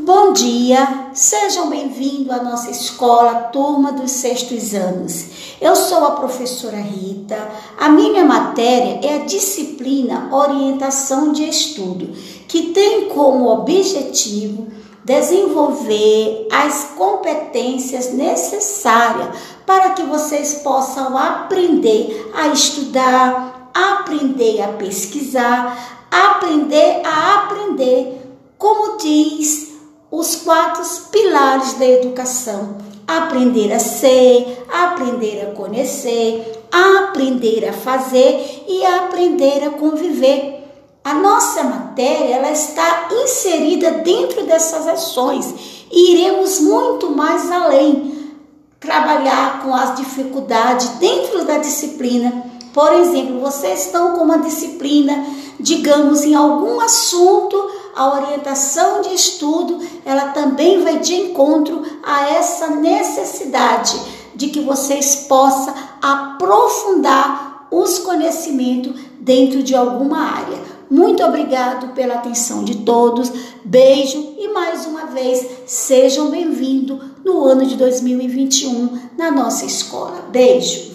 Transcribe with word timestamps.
Bom 0.00 0.32
dia, 0.32 1.10
sejam 1.12 1.68
bem-vindos 1.68 2.30
à 2.30 2.40
nossa 2.40 2.70
escola, 2.70 3.48
turma 3.52 3.90
dos 3.90 4.12
sextos 4.12 4.72
anos. 4.72 5.56
Eu 5.60 5.74
sou 5.74 6.04
a 6.04 6.12
professora 6.12 6.76
Rita. 6.76 7.36
A 7.76 7.88
minha 7.88 8.24
matéria 8.24 9.00
é 9.02 9.16
a 9.16 9.24
disciplina 9.24 10.28
Orientação 10.30 11.32
de 11.32 11.48
Estudo, 11.48 12.12
que 12.46 12.72
tem 12.72 13.08
como 13.08 13.48
objetivo 13.48 14.68
desenvolver 15.04 16.46
as 16.52 16.92
competências 16.96 18.12
necessárias 18.12 19.36
para 19.66 19.90
que 19.90 20.04
vocês 20.04 20.60
possam 20.62 21.18
aprender 21.18 22.30
a 22.36 22.46
estudar, 22.46 23.70
aprender 23.74 24.62
a 24.62 24.68
pesquisar, 24.68 25.98
aprender 26.10 27.02
a 27.04 27.34
aprender, 27.34 27.67
os 30.28 30.36
quatro 30.36 30.84
pilares 31.10 31.72
da 31.74 31.86
educação: 31.86 32.76
aprender 33.06 33.72
a 33.72 33.78
ser, 33.78 34.64
aprender 34.70 35.42
a 35.42 35.54
conhecer, 35.54 36.66
aprender 36.70 37.66
a 37.66 37.72
fazer 37.72 38.64
e 38.68 38.84
aprender 38.84 39.64
a 39.64 39.70
conviver. 39.70 40.56
A 41.02 41.14
nossa 41.14 41.64
matéria 41.64 42.34
ela 42.34 42.50
está 42.50 43.08
inserida 43.10 43.90
dentro 43.90 44.44
dessas 44.44 44.86
ações 44.86 45.86
e 45.90 46.12
iremos 46.12 46.60
muito 46.60 47.10
mais 47.10 47.50
além, 47.50 48.34
trabalhar 48.78 49.62
com 49.62 49.74
as 49.74 49.96
dificuldades 49.96 50.88
dentro 50.98 51.46
da 51.46 51.56
disciplina. 51.56 52.44
Por 52.74 52.92
exemplo, 52.92 53.40
vocês 53.40 53.86
estão 53.86 54.12
com 54.12 54.24
uma 54.24 54.38
disciplina, 54.38 55.24
digamos, 55.58 56.22
em 56.24 56.34
algum 56.34 56.78
assunto 56.80 57.77
a 57.98 58.14
orientação 58.14 59.02
de 59.02 59.12
estudo, 59.12 59.80
ela 60.04 60.28
também 60.28 60.84
vai 60.84 61.00
de 61.00 61.14
encontro 61.14 61.82
a 62.00 62.28
essa 62.28 62.68
necessidade 62.68 64.00
de 64.36 64.50
que 64.50 64.60
vocês 64.60 65.26
possam 65.28 65.74
aprofundar 66.00 67.66
os 67.72 67.98
conhecimentos 67.98 68.94
dentro 69.18 69.64
de 69.64 69.74
alguma 69.74 70.20
área. 70.20 70.58
Muito 70.88 71.24
obrigado 71.24 71.92
pela 71.92 72.14
atenção 72.14 72.62
de 72.62 72.76
todos. 72.76 73.32
Beijo 73.64 74.34
e 74.38 74.46
mais 74.46 74.86
uma 74.86 75.06
vez 75.06 75.44
sejam 75.66 76.30
bem-vindos 76.30 77.00
no 77.24 77.44
ano 77.44 77.66
de 77.66 77.74
2021 77.74 78.96
na 79.18 79.32
nossa 79.32 79.66
escola. 79.66 80.24
Beijo. 80.30 80.87